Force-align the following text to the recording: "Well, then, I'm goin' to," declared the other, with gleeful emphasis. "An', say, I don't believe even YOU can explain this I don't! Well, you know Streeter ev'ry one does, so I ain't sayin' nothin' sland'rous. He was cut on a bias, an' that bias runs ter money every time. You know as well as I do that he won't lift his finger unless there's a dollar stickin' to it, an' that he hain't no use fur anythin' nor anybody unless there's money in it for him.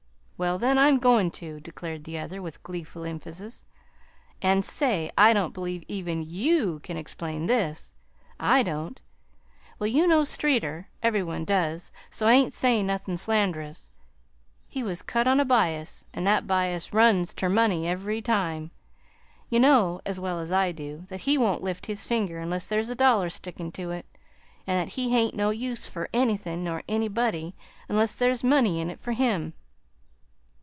"Well, 0.43 0.57
then, 0.57 0.79
I'm 0.79 0.97
goin' 0.97 1.29
to," 1.33 1.59
declared 1.59 2.03
the 2.03 2.17
other, 2.17 2.41
with 2.41 2.63
gleeful 2.63 3.05
emphasis. 3.05 3.63
"An', 4.41 4.63
say, 4.63 5.11
I 5.15 5.33
don't 5.33 5.53
believe 5.53 5.83
even 5.87 6.23
YOU 6.23 6.79
can 6.81 6.97
explain 6.97 7.45
this 7.45 7.93
I 8.39 8.63
don't! 8.63 8.99
Well, 9.77 9.85
you 9.85 10.07
know 10.07 10.23
Streeter 10.23 10.87
ev'ry 11.03 11.21
one 11.21 11.45
does, 11.45 11.91
so 12.09 12.25
I 12.25 12.33
ain't 12.33 12.53
sayin' 12.53 12.87
nothin' 12.87 13.17
sland'rous. 13.17 13.91
He 14.67 14.81
was 14.81 15.03
cut 15.03 15.27
on 15.27 15.39
a 15.39 15.45
bias, 15.45 16.07
an' 16.11 16.23
that 16.23 16.47
bias 16.47 16.91
runs 16.91 17.35
ter 17.35 17.47
money 17.47 17.87
every 17.87 18.19
time. 18.19 18.71
You 19.47 19.59
know 19.59 20.01
as 20.07 20.19
well 20.19 20.39
as 20.39 20.51
I 20.51 20.71
do 20.71 21.05
that 21.09 21.19
he 21.19 21.37
won't 21.37 21.61
lift 21.63 21.85
his 21.85 22.07
finger 22.07 22.39
unless 22.39 22.65
there's 22.65 22.89
a 22.89 22.95
dollar 22.95 23.29
stickin' 23.29 23.71
to 23.73 23.91
it, 23.91 24.07
an' 24.65 24.75
that 24.79 24.93
he 24.93 25.11
hain't 25.11 25.35
no 25.35 25.51
use 25.51 25.85
fur 25.85 26.07
anythin' 26.11 26.63
nor 26.63 26.81
anybody 26.89 27.53
unless 27.87 28.15
there's 28.15 28.43
money 28.43 28.81
in 28.81 28.89
it 28.89 28.99
for 28.99 29.11
him. 29.11 29.53